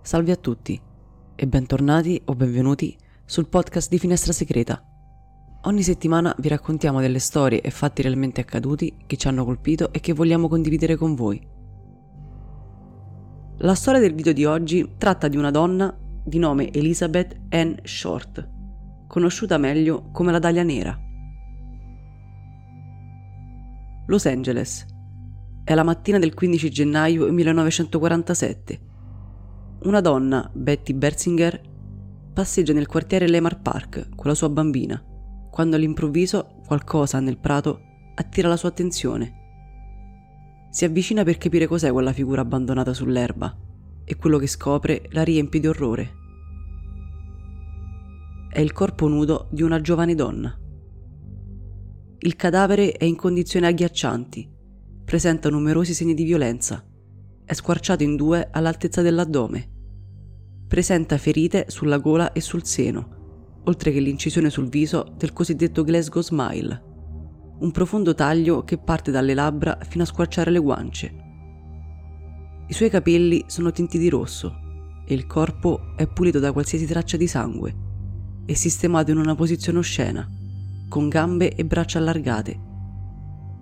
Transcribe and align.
Salve 0.00 0.32
a 0.32 0.36
tutti 0.36 0.80
e 1.34 1.46
bentornati 1.46 2.22
o 2.26 2.34
benvenuti 2.34 2.96
sul 3.26 3.46
podcast 3.46 3.90
di 3.90 3.98
Finestra 3.98 4.32
Segreta. 4.32 4.82
Ogni 5.64 5.82
settimana 5.82 6.34
vi 6.38 6.48
raccontiamo 6.48 7.00
delle 7.00 7.18
storie 7.18 7.60
e 7.60 7.70
fatti 7.70 8.00
realmente 8.00 8.40
accaduti 8.40 8.96
che 9.06 9.16
ci 9.18 9.28
hanno 9.28 9.44
colpito 9.44 9.92
e 9.92 10.00
che 10.00 10.14
vogliamo 10.14 10.48
condividere 10.48 10.96
con 10.96 11.14
voi. 11.14 11.46
La 13.58 13.74
storia 13.74 14.00
del 14.00 14.14
video 14.14 14.32
di 14.32 14.46
oggi 14.46 14.94
tratta 14.96 15.28
di 15.28 15.36
una 15.36 15.50
donna 15.50 15.94
di 16.24 16.38
nome 16.38 16.72
Elizabeth 16.72 17.36
Ann 17.50 17.74
Short, 17.82 18.48
conosciuta 19.06 19.58
meglio 19.58 20.10
come 20.10 20.32
la 20.32 20.38
Dalia 20.38 20.62
Nera. 20.62 20.98
Los 24.06 24.24
Angeles. 24.24 24.86
È 25.64 25.74
la 25.74 25.82
mattina 25.82 26.18
del 26.18 26.32
15 26.32 26.70
gennaio 26.70 27.30
1947 27.30 28.86
una 29.84 30.00
donna, 30.00 30.50
Betty 30.52 30.92
Berzinger, 30.92 31.60
passeggia 32.32 32.72
nel 32.72 32.88
quartiere 32.88 33.28
Lemar 33.28 33.60
Park 33.60 34.08
con 34.16 34.26
la 34.26 34.34
sua 34.34 34.48
bambina, 34.48 35.00
quando 35.50 35.76
all'improvviso 35.76 36.56
qualcosa 36.66 37.20
nel 37.20 37.38
prato 37.38 37.80
attira 38.16 38.48
la 38.48 38.56
sua 38.56 38.70
attenzione. 38.70 39.34
Si 40.70 40.84
avvicina 40.84 41.22
per 41.22 41.38
capire 41.38 41.66
cos'è 41.66 41.92
quella 41.92 42.12
figura 42.12 42.40
abbandonata 42.40 42.92
sull'erba 42.92 43.56
e 44.04 44.16
quello 44.16 44.38
che 44.38 44.48
scopre 44.48 45.06
la 45.10 45.22
riempie 45.22 45.60
di 45.60 45.68
orrore. 45.68 46.14
È 48.50 48.60
il 48.60 48.72
corpo 48.72 49.06
nudo 49.06 49.46
di 49.50 49.62
una 49.62 49.80
giovane 49.80 50.14
donna. 50.16 50.58
Il 52.18 52.34
cadavere 52.34 52.92
è 52.92 53.04
in 53.04 53.14
condizioni 53.14 53.66
agghiaccianti, 53.66 54.50
presenta 55.04 55.48
numerosi 55.50 55.94
segni 55.94 56.14
di 56.14 56.24
violenza 56.24 56.84
è 57.48 57.54
squarciato 57.54 58.02
in 58.02 58.14
due 58.14 58.46
all'altezza 58.52 59.00
dell'addome. 59.00 59.70
Presenta 60.68 61.16
ferite 61.16 61.64
sulla 61.68 61.96
gola 61.96 62.32
e 62.32 62.42
sul 62.42 62.62
seno, 62.62 63.60
oltre 63.64 63.90
che 63.90 64.00
l'incisione 64.00 64.50
sul 64.50 64.68
viso 64.68 65.14
del 65.16 65.32
cosiddetto 65.32 65.82
Glasgow 65.82 66.20
Smile, 66.20 66.82
un 67.60 67.70
profondo 67.70 68.14
taglio 68.14 68.64
che 68.64 68.76
parte 68.76 69.10
dalle 69.10 69.32
labbra 69.32 69.78
fino 69.88 70.02
a 70.02 70.06
squarciare 70.06 70.50
le 70.50 70.58
guance. 70.58 71.14
I 72.66 72.72
suoi 72.74 72.90
capelli 72.90 73.42
sono 73.46 73.72
tinti 73.72 73.96
di 73.96 74.10
rosso 74.10 74.54
e 75.06 75.14
il 75.14 75.26
corpo 75.26 75.94
è 75.96 76.06
pulito 76.06 76.40
da 76.40 76.52
qualsiasi 76.52 76.84
traccia 76.84 77.16
di 77.16 77.26
sangue 77.26 77.74
e 78.44 78.54
sistemato 78.54 79.10
in 79.10 79.16
una 79.16 79.34
posizione 79.34 79.78
oscena, 79.78 80.28
con 80.86 81.08
gambe 81.08 81.54
e 81.54 81.64
braccia 81.64 81.98
allargate. 81.98 82.60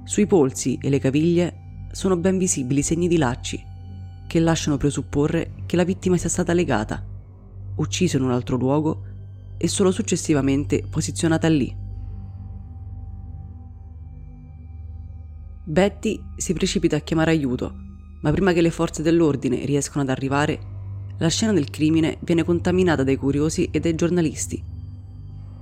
Sui 0.03 0.27
polsi 0.27 0.77
e 0.83 0.89
le 0.89 0.99
caviglie 0.99 1.87
sono 1.93 2.17
ben 2.17 2.37
visibili 2.37 2.83
segni 2.83 3.07
di 3.07 3.17
lacci 3.17 3.75
che 4.27 4.41
lasciano 4.41 4.77
presupporre 4.77 5.53
che 5.67 5.77
la 5.77 5.85
vittima 5.85 6.17
sia 6.17 6.29
stata 6.29 6.53
legata, 6.53 7.05
uccisa 7.77 8.17
in 8.17 8.25
un 8.25 8.31
altro 8.31 8.57
luogo 8.57 9.03
e 9.57 9.69
solo 9.69 9.91
successivamente 9.91 10.85
posizionata 10.89 11.49
lì. 11.49 11.75
Betty 15.65 16.23
si 16.37 16.53
precipita 16.53 16.97
a 16.97 17.01
chiamare 17.01 17.33
aiuto, 17.33 17.75
ma 18.23 18.31
prima 18.31 18.53
che 18.53 18.61
le 18.61 18.71
forze 18.71 19.03
dell'ordine 19.03 19.65
riescano 19.65 20.03
ad 20.03 20.11
arrivare, 20.11 20.75
la 21.19 21.29
scena 21.29 21.53
del 21.53 21.71
crimine 21.71 22.19
viene 22.21 22.45
contaminata 22.45 23.03
dai 23.03 23.17
curiosi 23.17 23.69
e 23.71 23.81
dai 23.81 23.95
giornalisti. 23.95 24.63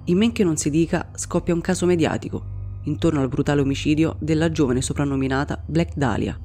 In 0.06 0.18
men 0.18 0.32
che 0.32 0.44
non 0.44 0.56
si 0.56 0.68
dica, 0.68 1.10
scoppia 1.14 1.54
un 1.54 1.60
caso 1.60 1.86
mediatico 1.86 2.52
intorno 2.84 3.20
al 3.20 3.28
brutale 3.28 3.60
omicidio 3.60 4.16
della 4.18 4.50
giovane 4.50 4.82
soprannominata 4.82 5.62
Black 5.64 5.94
Dahlia. 5.94 6.38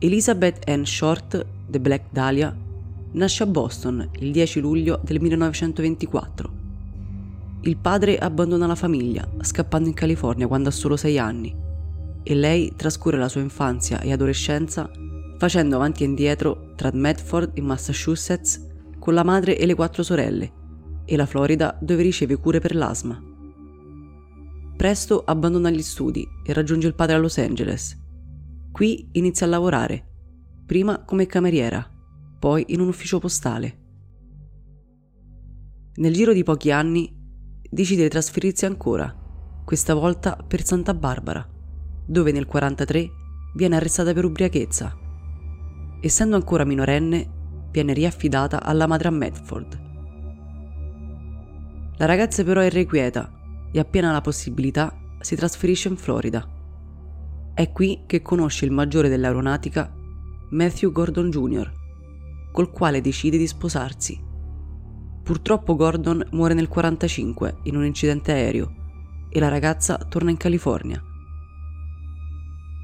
Elizabeth 0.00 0.68
Ann 0.68 0.84
Short, 0.84 1.44
The 1.68 1.80
Black 1.80 2.04
Dahlia, 2.10 2.54
nasce 3.12 3.42
a 3.42 3.46
Boston 3.46 4.08
il 4.20 4.30
10 4.30 4.60
luglio 4.60 5.00
del 5.02 5.20
1924. 5.20 6.50
Il 7.62 7.76
padre 7.76 8.16
abbandona 8.16 8.66
la 8.66 8.76
famiglia, 8.76 9.28
scappando 9.40 9.88
in 9.88 9.94
California 9.94 10.46
quando 10.46 10.68
ha 10.68 10.72
solo 10.72 10.96
6 10.96 11.18
anni, 11.18 11.54
e 12.22 12.34
lei 12.34 12.74
trascorre 12.76 13.18
la 13.18 13.28
sua 13.28 13.40
infanzia 13.40 14.00
e 14.00 14.12
adolescenza 14.12 14.88
facendo 15.36 15.76
avanti 15.76 16.02
e 16.02 16.06
indietro 16.06 16.72
tra 16.76 16.90
Medford 16.92 17.52
in 17.54 17.64
Massachusetts 17.64 18.64
con 18.98 19.14
la 19.14 19.24
madre 19.24 19.58
e 19.58 19.66
le 19.66 19.74
quattro 19.74 20.02
sorelle, 20.02 20.52
e 21.04 21.16
la 21.16 21.26
Florida 21.26 21.76
dove 21.80 22.02
riceve 22.02 22.36
cure 22.36 22.60
per 22.60 22.74
l'asma. 22.74 23.20
Presto 24.76 25.24
abbandona 25.24 25.70
gli 25.70 25.82
studi 25.82 26.24
e 26.44 26.52
raggiunge 26.52 26.86
il 26.86 26.94
padre 26.94 27.16
a 27.16 27.18
Los 27.18 27.38
Angeles, 27.38 27.96
Qui 28.70 29.08
inizia 29.12 29.46
a 29.46 29.48
lavorare, 29.48 30.06
prima 30.66 31.04
come 31.04 31.26
cameriera, 31.26 31.88
poi 32.38 32.64
in 32.68 32.80
un 32.80 32.88
ufficio 32.88 33.18
postale. 33.18 33.78
Nel 35.94 36.12
giro 36.12 36.32
di 36.32 36.44
pochi 36.44 36.70
anni 36.70 37.12
decide 37.68 38.04
di 38.04 38.08
trasferirsi 38.08 38.66
ancora, 38.66 39.12
questa 39.64 39.94
volta 39.94 40.36
per 40.36 40.64
Santa 40.64 40.94
Barbara, 40.94 41.46
dove 42.06 42.32
nel 42.32 42.46
1943 42.46 43.10
viene 43.54 43.76
arrestata 43.76 44.12
per 44.12 44.24
ubriachezza. 44.24 44.96
Essendo 46.00 46.36
ancora 46.36 46.64
minorenne, 46.64 47.68
viene 47.70 47.92
riaffidata 47.92 48.62
alla 48.62 48.86
madre 48.86 49.08
a 49.08 49.10
Medford. 49.10 49.86
La 51.96 52.06
ragazza 52.06 52.44
però 52.44 52.60
è 52.60 52.66
irrequieta 52.66 53.68
e 53.72 53.78
appena 53.78 54.12
la 54.12 54.20
possibilità 54.20 54.96
si 55.20 55.34
trasferisce 55.34 55.88
in 55.88 55.96
Florida. 55.96 56.57
È 57.58 57.72
qui 57.72 58.04
che 58.06 58.22
conosce 58.22 58.66
il 58.66 58.70
maggiore 58.70 59.08
dell'aeronautica, 59.08 59.92
Matthew 60.50 60.92
Gordon 60.92 61.28
Jr., 61.28 61.68
col 62.52 62.70
quale 62.70 63.00
decide 63.00 63.36
di 63.36 63.48
sposarsi. 63.48 64.16
Purtroppo 65.24 65.74
Gordon 65.74 66.24
muore 66.30 66.54
nel 66.54 66.68
1945 66.68 67.56
in 67.64 67.74
un 67.74 67.84
incidente 67.84 68.30
aereo 68.30 68.72
e 69.28 69.40
la 69.40 69.48
ragazza 69.48 69.96
torna 69.96 70.30
in 70.30 70.36
California. 70.36 71.02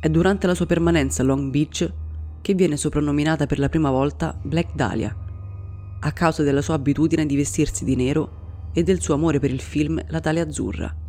È 0.00 0.08
durante 0.08 0.48
la 0.48 0.56
sua 0.56 0.66
permanenza 0.66 1.22
a 1.22 1.26
Long 1.26 1.52
Beach 1.52 1.92
che 2.40 2.54
viene 2.54 2.76
soprannominata 2.76 3.46
per 3.46 3.60
la 3.60 3.68
prima 3.68 3.92
volta 3.92 4.36
Black 4.42 4.74
Dahlia, 4.74 5.16
a 6.00 6.10
causa 6.10 6.42
della 6.42 6.62
sua 6.62 6.74
abitudine 6.74 7.26
di 7.26 7.36
vestirsi 7.36 7.84
di 7.84 7.94
nero 7.94 8.70
e 8.72 8.82
del 8.82 9.00
suo 9.00 9.14
amore 9.14 9.38
per 9.38 9.52
il 9.52 9.60
film 9.60 10.02
La 10.08 10.18
Tale 10.18 10.40
Azzurra. 10.40 11.02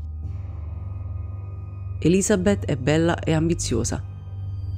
Elizabeth 2.06 2.66
è 2.66 2.76
bella 2.76 3.18
e 3.18 3.34
ambiziosa. 3.34 4.00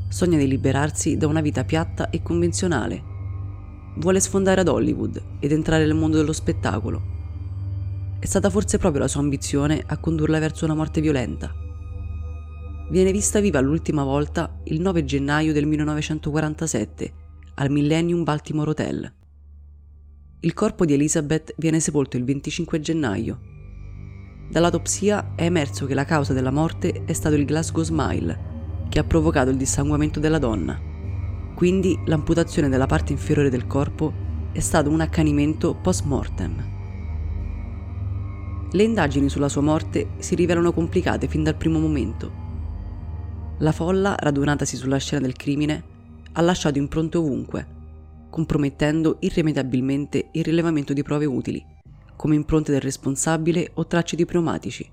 Sogna 0.08 0.38
di 0.38 0.48
liberarsi 0.48 1.18
da 1.18 1.28
una 1.28 1.42
vita 1.42 1.66
piatta 1.66 2.10
e 2.10 2.22
convenzionale. 2.24 3.04
Vuole 3.98 4.22
sfondare 4.22 4.62
ad 4.62 4.70
Hollywood 4.70 5.22
ed 5.42 5.52
entrare 5.52 5.86
nel 5.86 5.94
mondo 5.94 6.16
dello 6.16 6.32
spettacolo. 6.32 7.02
È 8.18 8.26
stata 8.26 8.50
forse 8.50 8.78
proprio 8.78 9.02
la 9.02 9.10
sua 9.10 9.20
ambizione 9.20 9.84
a 9.86 9.98
condurla 9.98 10.40
verso 10.40 10.64
una 10.64 10.74
morte 10.74 11.02
violenta. 11.02 11.54
Viene 12.90 13.12
vista 13.12 13.42
viva 13.42 13.60
l'ultima 13.60 14.06
volta 14.06 14.62
il 14.64 14.80
9 14.80 15.04
gennaio 15.04 15.52
del 15.52 15.66
1947 15.66 17.14
al 17.56 17.70
Millennium 17.70 18.24
Baltimore 18.24 18.70
Hotel. 18.70 19.14
Il 20.40 20.54
corpo 20.54 20.86
di 20.86 20.94
Elizabeth 20.94 21.56
viene 21.58 21.82
sepolto 21.82 22.16
il 22.16 22.24
25 22.24 22.80
gennaio 22.80 23.56
Dall'autopsia 24.50 25.34
è 25.36 25.44
emerso 25.44 25.86
che 25.86 25.94
la 25.94 26.06
causa 26.06 26.32
della 26.32 26.52
morte 26.52 27.04
è 27.06 27.12
stato 27.12 27.36
il 27.36 27.44
Glasgow 27.44 27.84
Smile, 27.84 28.86
che 28.88 29.00
ha 29.00 29.04
provocato 29.04 29.50
il 29.50 29.58
dissanguamento 29.58 30.22
della 30.22 30.40
donna. 30.40 30.80
Quindi 31.54 32.00
l'amputazione 32.06 32.70
della 32.70 32.86
parte 32.86 33.12
inferiore 33.12 33.50
del 33.50 33.68
corpo 33.68 34.14
è 34.54 34.60
stato 34.60 34.90
un 34.90 35.02
accanimento 35.02 35.76
post 35.76 36.06
mortem. 36.06 36.76
Le 38.72 38.84
indagini 38.84 39.28
sulla 39.28 39.50
sua 39.50 39.62
morte 39.62 40.12
si 40.20 40.36
rivelano 40.36 40.72
complicate 40.72 41.28
fin 41.28 41.44
dal 41.44 41.56
primo 41.56 41.80
momento. 41.80 42.46
La 43.60 43.74
folla, 43.74 44.16
radunatasi 44.18 44.78
sulla 44.78 44.98
scena 44.98 45.22
del 45.22 45.36
crimine, 45.36 45.84
ha 46.34 46.42
lasciato 46.42 46.78
impronte 46.78 47.18
ovunque, 47.18 47.68
compromettendo 48.30 49.18
irrimediabilmente 49.20 50.30
il 50.32 50.44
rilevamento 50.44 50.94
di 50.94 51.04
prove 51.04 51.26
utili 51.26 51.76
come 52.18 52.36
impronte 52.36 52.74
del 52.74 52.82
responsabile 52.82 53.72
o 53.76 53.88
tracce 53.88 54.18
di 54.18 54.26
pneumatici. 54.26 54.92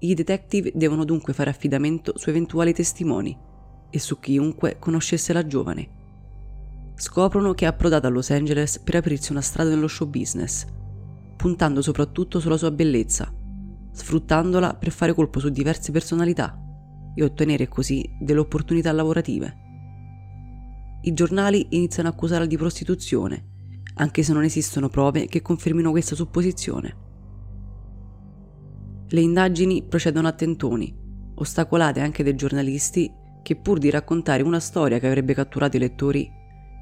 I 0.00 0.14
detective 0.14 0.72
devono 0.74 1.04
dunque 1.04 1.32
fare 1.32 1.50
affidamento 1.50 2.18
su 2.18 2.28
eventuali 2.28 2.74
testimoni 2.74 3.36
e 3.88 3.98
su 3.98 4.18
chiunque 4.18 4.76
conoscesse 4.78 5.32
la 5.32 5.46
giovane. 5.46 5.98
Scoprono 6.96 7.54
che 7.54 7.64
è 7.64 7.68
approdata 7.68 8.08
a 8.08 8.10
Los 8.10 8.30
Angeles 8.30 8.78
per 8.78 8.96
aprirsi 8.96 9.30
una 9.30 9.40
strada 9.40 9.70
nello 9.70 9.88
show 9.88 10.08
business, 10.08 10.66
puntando 11.36 11.80
soprattutto 11.80 12.40
sulla 12.40 12.56
sua 12.56 12.70
bellezza, 12.70 13.32
sfruttandola 13.92 14.74
per 14.74 14.90
fare 14.90 15.14
colpo 15.14 15.38
su 15.38 15.48
diverse 15.48 15.92
personalità 15.92 16.58
e 17.14 17.22
ottenere 17.22 17.68
così 17.68 18.04
delle 18.20 18.40
opportunità 18.40 18.92
lavorative. 18.92 19.56
I 21.02 21.12
giornali 21.14 21.68
iniziano 21.70 22.08
a 22.08 22.12
accusarla 22.12 22.46
di 22.46 22.56
prostituzione 22.56 23.44
anche 23.94 24.22
se 24.22 24.32
non 24.32 24.44
esistono 24.44 24.88
prove 24.88 25.26
che 25.26 25.42
confermino 25.42 25.90
questa 25.90 26.14
supposizione. 26.14 26.96
Le 29.08 29.20
indagini 29.20 29.82
procedono 29.82 30.28
a 30.28 30.32
tentoni, 30.32 30.94
ostacolate 31.34 32.00
anche 32.00 32.22
dai 32.22 32.36
giornalisti 32.36 33.12
che 33.42 33.56
pur 33.56 33.78
di 33.78 33.90
raccontare 33.90 34.42
una 34.42 34.60
storia 34.60 34.98
che 34.98 35.06
avrebbe 35.06 35.34
catturato 35.34 35.76
i 35.76 35.80
lettori, 35.80 36.30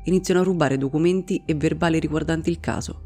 iniziano 0.04 0.40
a 0.40 0.44
rubare 0.44 0.76
documenti 0.76 1.42
e 1.44 1.54
verbali 1.54 1.98
riguardanti 1.98 2.50
il 2.50 2.60
caso. 2.60 3.02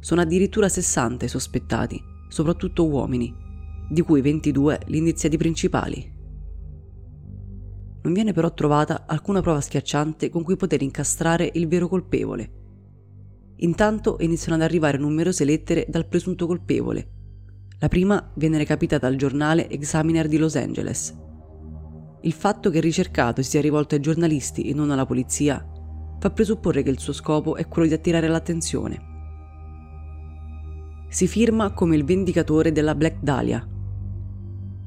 Sono 0.00 0.20
addirittura 0.20 0.68
60 0.68 1.24
i 1.24 1.28
sospettati, 1.28 2.00
soprattutto 2.28 2.86
uomini, 2.86 3.34
di 3.88 4.02
cui 4.02 4.20
22 4.20 4.80
gli 4.86 4.96
indiziati 4.96 5.36
principali. 5.36 6.12
Non 8.02 8.12
viene 8.12 8.32
però 8.32 8.52
trovata 8.52 9.04
alcuna 9.06 9.40
prova 9.40 9.62
schiacciante 9.62 10.28
con 10.28 10.42
cui 10.42 10.56
poter 10.56 10.82
incastrare 10.82 11.50
il 11.54 11.66
vero 11.66 11.88
colpevole. 11.88 12.63
Intanto 13.56 14.16
iniziano 14.20 14.56
ad 14.56 14.62
arrivare 14.62 14.98
numerose 14.98 15.44
lettere 15.44 15.86
dal 15.88 16.06
presunto 16.06 16.46
colpevole. 16.46 17.08
La 17.78 17.88
prima 17.88 18.30
viene 18.34 18.58
recapitata 18.58 19.06
al 19.06 19.16
giornale 19.16 19.68
Examiner 19.68 20.26
di 20.26 20.38
Los 20.38 20.56
Angeles. 20.56 21.14
Il 22.22 22.32
fatto 22.32 22.70
che 22.70 22.78
il 22.78 22.82
ricercato 22.82 23.42
sia 23.42 23.60
rivolto 23.60 23.94
ai 23.94 24.00
giornalisti 24.00 24.62
e 24.68 24.74
non 24.74 24.90
alla 24.90 25.06
polizia 25.06 25.64
fa 26.18 26.30
presupporre 26.30 26.82
che 26.82 26.90
il 26.90 26.98
suo 26.98 27.12
scopo 27.12 27.56
è 27.56 27.68
quello 27.68 27.86
di 27.86 27.94
attirare 27.94 28.28
l'attenzione. 28.28 29.12
Si 31.08 31.26
firma 31.28 31.72
come 31.72 31.96
il 31.96 32.04
vendicatore 32.04 32.72
della 32.72 32.94
Black 32.94 33.18
Dahlia. 33.20 33.68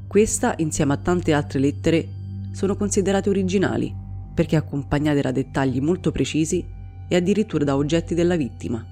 Questa, 0.08 0.56
insieme 0.58 0.94
a 0.94 0.98
tante 0.98 1.34
altre 1.34 1.60
lettere, 1.60 2.08
sono 2.52 2.76
considerate 2.76 3.30
originali 3.30 3.94
perché 4.34 4.56
accompagnate 4.56 5.22
da 5.22 5.32
dettagli 5.32 5.80
molto 5.80 6.12
precisi 6.12 6.66
e 7.08 7.16
addirittura 7.16 7.64
da 7.64 7.76
oggetti 7.76 8.14
della 8.14 8.36
vittima. 8.36 8.86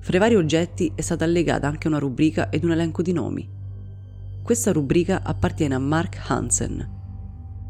Fra 0.00 0.16
i 0.16 0.20
vari 0.20 0.34
oggetti 0.34 0.92
è 0.94 1.00
stata 1.00 1.24
allegata 1.24 1.66
anche 1.66 1.88
una 1.88 1.98
rubrica 1.98 2.50
ed 2.50 2.64
un 2.64 2.72
elenco 2.72 3.02
di 3.02 3.12
nomi. 3.12 3.48
Questa 4.42 4.72
rubrica 4.72 5.22
appartiene 5.22 5.74
a 5.74 5.78
Mark 5.78 6.18
Hansen. 6.26 6.98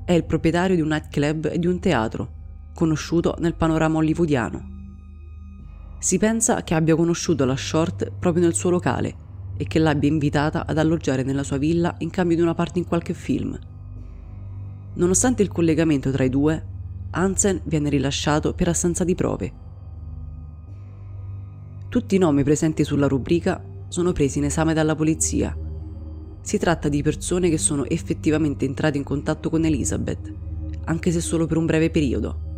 È 0.05 0.13
il 0.13 0.25
proprietario 0.25 0.77
di 0.77 0.83
un 0.83 0.89
nightclub 0.89 1.47
e 1.53 1.59
di 1.59 1.67
un 1.67 1.81
teatro, 1.81 2.33
conosciuto 2.75 3.35
nel 3.39 3.55
panorama 3.55 3.99
hollywoodiano. 3.99 4.79
Si 5.99 6.17
pensa 6.19 6.63
che 6.63 6.75
abbia 6.75 6.97
conosciuto 6.97 7.45
la 7.45 7.57
Short 7.57 8.13
proprio 8.19 8.45
nel 8.45 8.55
suo 8.55 8.71
locale 8.71 9.29
e 9.57 9.65
che 9.65 9.79
l'abbia 9.79 10.09
invitata 10.09 10.65
ad 10.65 10.79
alloggiare 10.79 11.23
nella 11.23 11.43
sua 11.43 11.59
villa 11.59 11.95
in 11.99 12.09
cambio 12.09 12.37
di 12.37 12.43
una 12.43 12.55
parte 12.55 12.79
in 12.79 12.87
qualche 12.87 13.13
film. 13.13 13.59
Nonostante 14.95 15.43
il 15.43 15.49
collegamento 15.49 16.11
tra 16.11 16.25
i 16.25 16.31
due, 16.31 16.70
Hansen 17.11 17.61
viene 17.65 17.89
rilasciato 17.89 18.55
per 18.55 18.69
assenza 18.69 19.03
di 19.05 19.15
prove. 19.15 19.53
Tutti 21.89 22.15
i 22.15 22.19
nomi 22.19 22.45
presenti 22.45 22.85
sulla 22.85 23.09
rubrica 23.09 23.61
sono 23.89 24.13
presi 24.13 24.39
in 24.39 24.45
esame 24.45 24.75
dalla 24.75 24.95
polizia. 24.95 25.57
Si 26.41 26.57
tratta 26.57 26.89
di 26.89 27.03
persone 27.03 27.51
che 27.51 27.59
sono 27.59 27.85
effettivamente 27.85 28.65
entrate 28.65 28.97
in 28.97 29.03
contatto 29.03 29.51
con 29.51 29.65
Elizabeth, 29.65 30.33
anche 30.85 31.11
se 31.11 31.21
solo 31.21 31.47
per 31.47 31.57
un 31.57 31.67
breve 31.67 31.91
periodo. 31.91 32.49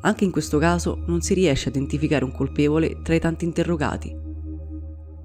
Anche 0.00 0.24
in 0.24 0.32
questo 0.32 0.58
caso 0.58 1.02
non 1.06 1.20
si 1.20 1.34
riesce 1.34 1.68
a 1.68 1.70
identificare 1.70 2.24
un 2.24 2.32
colpevole 2.32 3.00
tra 3.02 3.14
i 3.14 3.20
tanti 3.20 3.44
interrogati. 3.44 4.14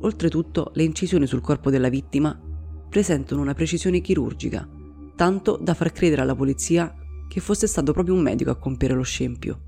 Oltretutto, 0.01 0.71
le 0.75 0.83
incisioni 0.83 1.25
sul 1.25 1.41
corpo 1.41 1.71
della 1.71 1.89
vittima 1.89 2.39
presentano 2.87 3.41
una 3.41 3.53
precisione 3.53 4.01
chirurgica, 4.01 4.67
tanto 5.15 5.57
da 5.61 5.73
far 5.73 5.91
credere 5.91 6.21
alla 6.21 6.35
polizia 6.35 6.95
che 7.31 7.39
fosse 7.39 7.65
stato 7.65 7.93
proprio 7.93 8.13
un 8.13 8.19
medico 8.19 8.51
a 8.51 8.57
compiere 8.57 8.93
lo 8.93 9.03
scempio. 9.03 9.61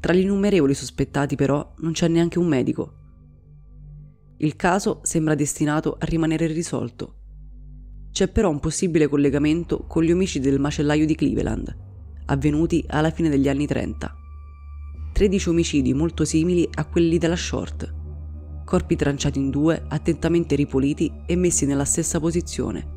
Tra 0.00 0.12
gli 0.12 0.22
innumerevoli 0.22 0.74
sospettati 0.74 1.36
però 1.36 1.74
non 1.78 1.92
c'è 1.92 2.08
neanche 2.08 2.40
un 2.40 2.48
medico. 2.48 2.94
Il 4.38 4.56
caso 4.56 4.98
sembra 5.04 5.36
destinato 5.36 5.96
a 5.96 6.04
rimanere 6.04 6.46
irrisolto. 6.46 7.14
C'è 8.10 8.26
però 8.26 8.50
un 8.50 8.58
possibile 8.58 9.06
collegamento 9.06 9.84
con 9.86 10.02
gli 10.02 10.10
omicidi 10.10 10.50
del 10.50 10.58
macellaio 10.58 11.06
di 11.06 11.14
Cleveland, 11.14 11.76
avvenuti 12.24 12.84
alla 12.88 13.10
fine 13.10 13.28
degli 13.28 13.48
anni 13.48 13.68
30. 13.68 14.12
13 15.12 15.48
omicidi 15.48 15.94
molto 15.94 16.24
simili 16.24 16.68
a 16.74 16.86
quelli 16.86 17.18
della 17.18 17.36
Short, 17.36 17.94
corpi 18.64 18.96
tranciati 18.96 19.38
in 19.38 19.50
due, 19.50 19.84
attentamente 19.86 20.56
ripuliti 20.56 21.08
e 21.24 21.36
messi 21.36 21.66
nella 21.66 21.84
stessa 21.84 22.18
posizione. 22.18 22.95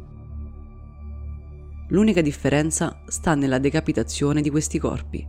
L'unica 1.91 2.21
differenza 2.21 3.01
sta 3.07 3.33
nella 3.33 3.57
decapitazione 3.57 4.41
di 4.41 4.49
questi 4.51 4.77
corpi. 4.77 5.27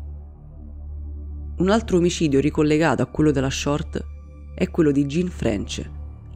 Un 1.57 1.71
altro 1.71 1.97
omicidio 1.97 2.39
ricollegato 2.39 3.03
a 3.03 3.07
quello 3.07 3.31
della 3.31 3.49
Short 3.49 4.05
è 4.55 4.69
quello 4.69 4.91
di 4.91 5.07
Jean 5.07 5.29
French, 5.29 5.83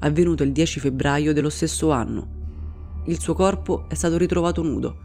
avvenuto 0.01 0.43
il 0.43 0.53
10 0.53 0.81
febbraio 0.81 1.35
dello 1.35 1.51
stesso 1.51 1.91
anno. 1.91 3.03
Il 3.05 3.21
suo 3.21 3.35
corpo 3.35 3.85
è 3.89 3.95
stato 3.95 4.17
ritrovato 4.17 4.63
nudo, 4.63 4.97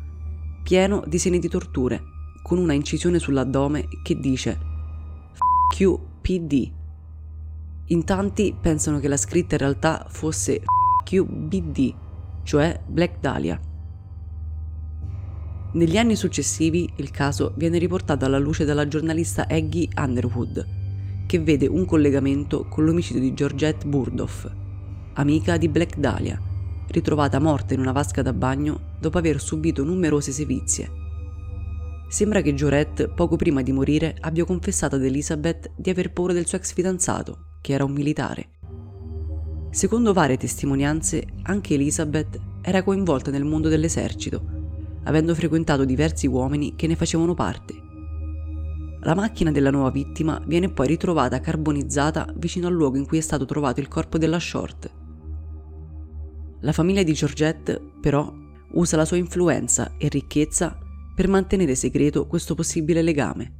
pieno 0.63 1.03
di 1.05 1.19
segni 1.19 1.39
di 1.39 1.49
torture 1.49 2.01
con 2.41 2.57
una 2.57 2.73
incisione 2.73 3.19
sull'addome 3.19 3.87
che 4.01 4.17
dice 4.19 4.57
QPD. 5.69 6.71
In 7.87 8.03
tanti 8.05 8.55
pensano 8.59 8.99
che 8.99 9.09
la 9.09 9.17
scritta 9.17 9.55
in 9.55 9.61
realtà 9.61 10.05
fosse 10.09 10.61
QBD, 11.03 11.93
cioè 12.43 12.79
Black 12.87 13.19
Dahlia. 13.19 13.59
Negli 15.71 15.97
anni 15.97 16.15
successivi 16.15 16.89
il 16.95 17.11
caso 17.11 17.53
viene 17.55 17.77
riportato 17.77 18.25
alla 18.25 18.39
luce 18.39 18.65
dalla 18.65 18.87
giornalista 18.87 19.47
Aggie 19.47 19.87
Underwood, 19.95 20.67
che 21.27 21.39
vede 21.39 21.67
un 21.67 21.85
collegamento 21.85 22.67
con 22.67 22.85
l'omicidio 22.85 23.21
di 23.21 23.33
Georgette 23.33 23.87
Burdoff, 23.87 24.49
amica 25.13 25.57
di 25.57 25.69
Black 25.69 25.97
Dahlia, 25.97 26.41
ritrovata 26.87 27.39
morta 27.39 27.73
in 27.73 27.79
una 27.79 27.91
vasca 27.91 28.21
da 28.21 28.33
bagno 28.33 28.97
dopo 28.99 29.17
aver 29.17 29.39
subito 29.39 29.83
numerose 29.83 30.31
sevizie 30.31 30.99
Sembra 32.09 32.41
che 32.41 32.55
Jorette, 32.55 33.07
poco 33.07 33.35
prima 33.35 33.61
di 33.61 33.71
morire, 33.71 34.17
abbia 34.21 34.43
confessato 34.43 34.95
ad 34.95 35.03
Elizabeth 35.05 35.69
di 35.75 35.91
aver 35.91 36.11
paura 36.11 36.33
del 36.33 36.47
suo 36.47 36.57
ex 36.57 36.73
fidanzato, 36.73 37.57
che 37.61 37.73
era 37.73 37.83
un 37.83 37.91
militare. 37.91 38.49
Secondo 39.69 40.11
varie 40.11 40.35
testimonianze, 40.35 41.23
anche 41.43 41.75
Elizabeth 41.75 42.39
era 42.63 42.81
coinvolta 42.81 43.29
nel 43.29 43.45
mondo 43.45 43.69
dell'esercito, 43.69 44.58
avendo 45.09 45.33
frequentato 45.33 45.85
diversi 45.85 46.27
uomini 46.27 46.75
che 46.75 46.85
ne 46.85 46.95
facevano 46.95 47.33
parte. 47.33 47.73
La 49.01 49.15
macchina 49.15 49.51
della 49.51 49.71
nuova 49.71 49.89
vittima 49.89 50.39
viene 50.45 50.71
poi 50.71 50.87
ritrovata 50.87 51.39
carbonizzata 51.39 52.31
vicino 52.35 52.67
al 52.67 52.73
luogo 52.73 52.97
in 52.97 53.07
cui 53.07 53.17
è 53.17 53.21
stato 53.21 53.45
trovato 53.45 53.79
il 53.79 53.87
corpo 53.87 54.17
della 54.17 54.39
Short. 54.39 54.91
La 56.61 56.71
famiglia 56.73 57.01
di 57.01 57.13
Georgette, 57.13 57.81
però, 57.99 58.31
usa 58.73 58.97
la 58.97 59.05
sua 59.05 59.17
influenza 59.17 59.93
e 59.97 60.09
ricchezza 60.09 60.77
per 61.15 61.27
mantenere 61.27 61.73
segreto 61.73 62.27
questo 62.27 62.53
possibile 62.53 63.01
legame. 63.01 63.53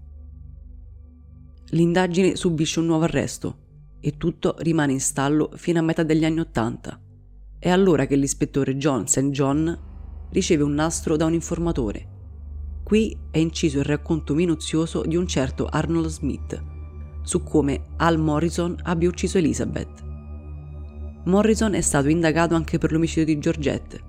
L'indagine 1.69 2.35
subisce 2.35 2.79
un 2.79 2.85
nuovo 2.85 3.06
arresto 3.06 3.68
e 3.99 4.18
tutto 4.18 4.56
rimane 4.59 4.91
in 4.91 5.01
stallo 5.01 5.51
fino 5.56 5.79
a 5.79 5.83
metà 5.83 6.03
degli 6.03 6.25
anni 6.25 6.41
Ottanta. 6.41 7.01
È 7.57 7.69
allora 7.69 8.06
che 8.06 8.15
l'ispettore 8.15 8.77
John 8.77 9.07
St. 9.07 9.29
John 9.29 9.88
riceve 10.31 10.64
un 10.64 10.74
nastro 10.74 11.16
da 11.16 11.26
un 11.26 11.33
informatore. 11.33 12.07
Qui 12.83 13.16
è 13.31 13.38
inciso 13.38 13.80
il 13.80 13.86
racconto 13.86 14.33
minuzioso 14.33 15.04
di 15.04 15.16
un 15.16 15.28
certo 15.28 15.66
Arnold 15.66 16.07
Smith 16.07 16.78
su 17.30 17.44
come 17.44 17.90
Al 17.98 18.18
Morrison 18.18 18.76
abbia 18.83 19.07
ucciso 19.07 19.38
Elizabeth. 19.38 20.04
Morrison 21.26 21.76
è 21.76 21.81
stato 21.81 22.09
indagato 22.09 22.56
anche 22.56 22.80
per 22.80 22.92
l'omicidio 22.92 23.26
di 23.26 23.38
Georgette. 23.38 24.02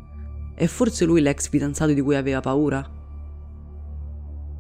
È 0.55 0.65
forse 0.65 1.05
lui 1.05 1.21
l'ex 1.21 1.51
fidanzato 1.51 1.93
di 1.93 2.01
cui 2.01 2.17
aveva 2.17 2.41
paura? 2.41 2.99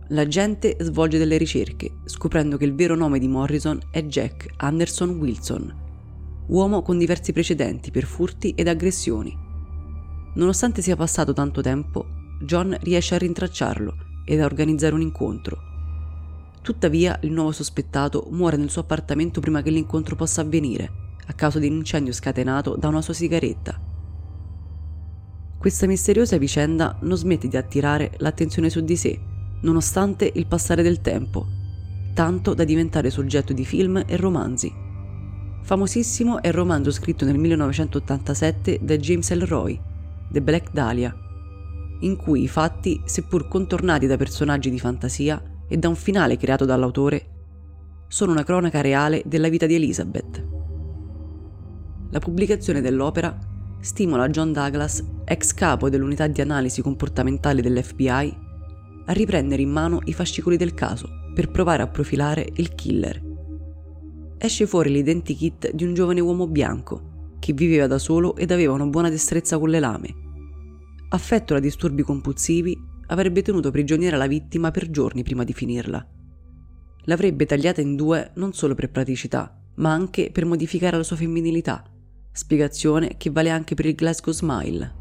L'agente 0.09 0.77
svolge 0.81 1.17
delle 1.17 1.39
ricerche, 1.39 2.01
scoprendo 2.05 2.59
che 2.59 2.67
il 2.67 2.75
vero 2.75 2.95
nome 2.97 3.19
di 3.19 3.29
Morrison 3.29 3.81
è 3.91 4.03
Jack 4.03 4.49
Anderson 4.57 5.11
Wilson, 5.19 5.75
uomo 6.49 6.83
con 6.83 6.99
diversi 6.99 7.33
precedenti 7.33 7.91
per 7.91 8.05
furti 8.05 8.53
ed 8.55 8.69
aggressioni. 8.69 9.50
Nonostante 10.35 10.83
sia 10.83 10.97
passato 10.97 11.33
tanto 11.33 11.61
tempo, 11.61 12.07
John 12.41 12.77
riesce 12.81 13.15
a 13.15 13.19
rintracciarlo 13.19 13.95
ed 14.25 14.41
a 14.41 14.45
organizzare 14.45 14.95
un 14.95 15.01
incontro. 15.01 15.59
Tuttavia, 16.63 17.19
il 17.23 17.33
nuovo 17.33 17.53
sospettato 17.53 18.29
muore 18.31 18.57
nel 18.57 18.71
suo 18.71 18.83
appartamento 18.83 19.41
prima 19.41 19.63
che 19.63 19.71
l'incontro 19.71 20.17
possa 20.17 20.43
avvenire, 20.43 21.17
a 21.27 21.33
causa 21.33 21.59
di 21.59 21.67
un 21.67 21.77
incendio 21.77 22.13
scatenato 22.13 22.77
da 22.77 22.89
una 22.89 23.03
sua 23.03 23.15
sigaretta. 23.15 23.81
Questa 25.59 25.87
misteriosa 25.87 26.39
vicenda 26.39 26.97
non 27.03 27.17
smette 27.17 27.49
di 27.49 27.57
attirare 27.57 28.13
l'attenzione 28.19 28.71
su 28.71 28.81
di 28.81 28.97
sé 28.97 29.21
nonostante 29.63 30.31
il 30.35 30.47
passare 30.47 30.83
del 30.83 31.01
tempo, 31.01 31.47
tanto 32.15 32.55
da 32.55 32.65
diventare 32.65 33.11
soggetto 33.11 33.53
di 33.53 33.65
film 33.65 34.03
e 34.07 34.17
romanzi. 34.17 34.73
Famosissimo 35.63 36.41
è 36.41 36.49
il 36.49 36.55
romanzo 36.55 36.91
scritto 36.91 37.25
nel 37.25 37.39
1987 37.39 38.79
da 38.83 38.97
James 38.97 39.31
Elroy, 39.31 39.79
The 40.31 40.43
Black 40.43 40.71
Dahlia, 40.71 41.13
in 42.03 42.17
cui 42.17 42.43
i 42.43 42.49
fatti, 42.49 43.03
seppur 43.05 43.49
contornati 43.49 44.07
da 44.07 44.17
personaggi 44.17 44.71
di 44.71 44.79
fantasia 44.79 45.43
e 45.69 45.77
da 45.77 45.89
un 45.89 45.97
finale 45.97 46.37
creato 46.37 46.65
dall'autore, 46.65 47.27
sono 48.07 48.31
una 48.31 48.45
cronaca 48.45 48.81
reale 48.81 49.23
della 49.27 49.49
vita 49.49 49.67
di 49.67 49.75
Elizabeth. 49.75 50.47
La 52.11 52.19
pubblicazione 52.21 52.81
dell'opera 52.81 53.37
stimola 53.81 54.29
John 54.29 54.53
Douglas, 54.53 55.05
ex 55.25 55.53
capo 55.53 55.89
dell'unità 55.89 56.29
di 56.29 56.41
analisi 56.41 56.81
comportamentale 56.81 57.61
dell'FBI, 57.61 58.39
a 59.07 59.13
riprendere 59.13 59.63
in 59.63 59.71
mano 59.71 59.99
i 60.05 60.13
fascicoli 60.13 60.57
del 60.57 60.75
caso 60.75 61.09
per 61.35 61.51
provare 61.51 61.83
a 61.83 61.89
profilare 61.89 62.49
il 62.55 62.75
killer. 62.77 63.21
Esce 64.39 64.67
fuori 64.67 64.91
l'identikit 64.91 65.73
di 65.73 65.85
un 65.85 65.93
giovane 65.93 66.21
uomo 66.21 66.47
bianco 66.47 67.10
che 67.41 67.53
viveva 67.53 67.89
da 67.89 67.99
solo 67.99 68.37
ed 68.37 68.53
aveva 68.53 68.75
una 68.75 68.87
buona 68.87 69.11
destrezza 69.11 69.59
con 69.59 69.71
le 69.71 69.81
lame. 69.81 70.15
Affetto 71.09 71.55
da 71.55 71.61
disturbi 71.61 72.03
compulsivi, 72.03 72.79
avrebbe 73.07 73.43
tenuto 73.43 73.73
prigioniera 73.73 74.17
la 74.17 74.29
vittima 74.29 74.71
per 74.71 74.89
giorni 74.91 75.25
prima 75.25 75.43
di 75.43 75.53
finirla. 75.53 76.07
L'avrebbe 77.05 77.47
tagliata 77.47 77.81
in 77.81 77.97
due 77.97 78.31
non 78.35 78.53
solo 78.53 78.77
per 78.77 78.91
praticità, 78.91 79.59
ma 79.77 79.91
anche 79.91 80.31
per 80.31 80.45
modificare 80.45 80.97
la 80.97 81.03
sua 81.03 81.17
femminilità, 81.17 81.83
spiegazione 82.31 83.17
che 83.17 83.31
vale 83.31 83.51
anche 83.51 83.75
per 83.75 83.87
il 83.87 83.95
Glasgow 83.95 84.33
Smile. 84.33 84.99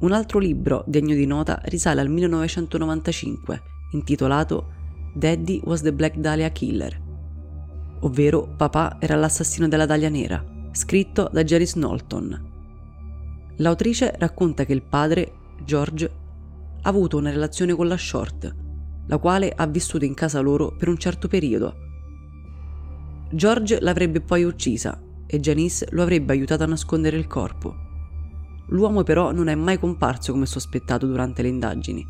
Un 0.00 0.12
altro 0.12 0.38
libro 0.38 0.84
degno 0.86 1.14
di 1.14 1.26
nota 1.26 1.60
risale 1.64 2.00
al 2.00 2.08
1995, 2.08 3.62
intitolato 3.92 4.72
Daddy 5.14 5.60
was 5.64 5.82
the 5.82 5.92
Black 5.92 6.16
Dahlia 6.16 6.48
Killer, 6.50 7.00
ovvero 8.00 8.54
Papà 8.56 8.96
era 9.00 9.16
l'assassino 9.16 9.68
della 9.68 9.86
Dahlia 9.86 10.08
Nera, 10.08 10.53
scritto 10.74 11.30
da 11.32 11.44
Jerry 11.44 11.66
Knowlton. 11.66 12.52
L'autrice 13.58 14.12
racconta 14.18 14.64
che 14.64 14.72
il 14.72 14.82
padre, 14.82 15.32
George, 15.64 16.10
ha 16.82 16.88
avuto 16.88 17.16
una 17.16 17.30
relazione 17.30 17.74
con 17.74 17.86
la 17.86 17.96
Short, 17.96 18.54
la 19.06 19.18
quale 19.18 19.52
ha 19.54 19.66
vissuto 19.66 20.04
in 20.04 20.14
casa 20.14 20.40
loro 20.40 20.74
per 20.76 20.88
un 20.88 20.98
certo 20.98 21.28
periodo. 21.28 21.76
George 23.30 23.80
l'avrebbe 23.80 24.20
poi 24.20 24.42
uccisa 24.42 25.00
e 25.26 25.40
Janice 25.40 25.86
lo 25.90 26.02
avrebbe 26.02 26.32
aiutato 26.32 26.64
a 26.64 26.66
nascondere 26.66 27.16
il 27.16 27.28
corpo. 27.28 27.74
L'uomo 28.68 29.04
però 29.04 29.30
non 29.30 29.46
è 29.48 29.54
mai 29.54 29.78
comparso 29.78 30.32
come 30.32 30.46
sospettato 30.46 31.06
durante 31.06 31.42
le 31.42 31.48
indagini. 31.48 32.04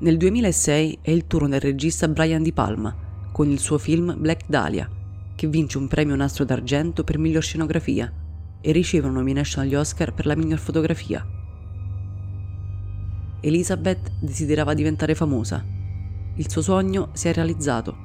Nel 0.00 0.16
2006 0.16 0.98
è 1.00 1.10
il 1.10 1.26
turno 1.26 1.48
del 1.48 1.60
regista 1.60 2.08
Brian 2.08 2.42
Di 2.42 2.52
Palma 2.52 2.94
con 3.32 3.48
il 3.48 3.58
suo 3.58 3.78
film 3.78 4.16
Black 4.18 4.44
Dahlia, 4.46 4.88
che 5.40 5.46
vince 5.46 5.78
un 5.78 5.88
premio 5.88 6.14
Nastro 6.16 6.44
d'Argento 6.44 7.02
per 7.02 7.16
miglior 7.16 7.42
scenografia 7.42 8.12
e 8.60 8.72
riceve 8.72 9.06
una 9.06 9.20
nomination 9.20 9.64
agli 9.64 9.74
Oscar 9.74 10.12
per 10.12 10.26
la 10.26 10.36
miglior 10.36 10.58
fotografia. 10.58 11.26
Elizabeth 13.40 14.12
desiderava 14.20 14.74
diventare 14.74 15.14
famosa. 15.14 15.64
Il 16.36 16.50
suo 16.50 16.60
sogno 16.60 17.08
si 17.14 17.28
è 17.28 17.32
realizzato, 17.32 17.96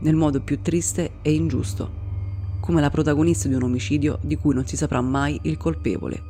nel 0.00 0.14
modo 0.14 0.40
più 0.40 0.62
triste 0.62 1.16
e 1.20 1.34
ingiusto 1.34 2.56
come 2.60 2.80
la 2.80 2.88
protagonista 2.88 3.48
di 3.48 3.54
un 3.54 3.64
omicidio 3.64 4.18
di 4.22 4.36
cui 4.36 4.54
non 4.54 4.64
si 4.64 4.78
saprà 4.78 5.02
mai 5.02 5.38
il 5.42 5.58
colpevole. 5.58 6.22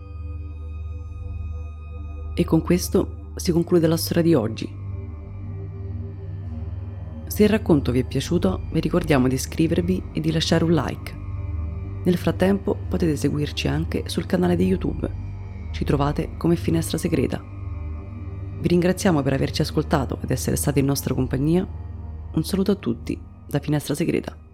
E 2.35 2.45
con 2.45 2.63
questo 2.63 3.31
si 3.37 3.53
conclude 3.53 3.87
la 3.87 3.97
storia 3.97 4.23
di 4.25 4.35
oggi. 4.35 4.78
Se 7.39 7.45
il 7.45 7.51
racconto 7.51 7.93
vi 7.93 8.01
è 8.01 8.05
piaciuto, 8.05 8.63
vi 8.73 8.81
ricordiamo 8.81 9.29
di 9.29 9.37
iscrivervi 9.37 10.03
e 10.11 10.19
di 10.19 10.33
lasciare 10.33 10.65
un 10.65 10.73
like. 10.73 11.15
Nel 12.03 12.17
frattempo 12.17 12.77
potete 12.89 13.15
seguirci 13.15 13.69
anche 13.69 14.03
sul 14.09 14.27
canale 14.27 14.57
di 14.57 14.67
YouTube. 14.67 15.09
Ci 15.71 15.85
trovate 15.85 16.31
come 16.37 16.57
Finestra 16.57 16.99
Segreta. 16.99 17.41
Vi 17.41 18.67
ringraziamo 18.67 19.23
per 19.23 19.35
averci 19.35 19.63
ascoltato 19.63 20.19
ed 20.21 20.33
essere 20.33 20.57
stati 20.57 20.81
in 20.81 20.87
nostra 20.87 21.15
compagnia. 21.15 21.65
Un 22.33 22.43
saluto 22.43 22.73
a 22.73 22.75
tutti 22.75 23.17
da 23.47 23.61
Finestra 23.61 23.95
Segreta. 23.95 24.48